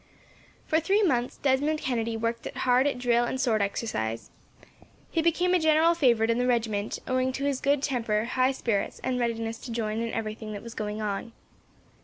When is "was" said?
10.63-10.73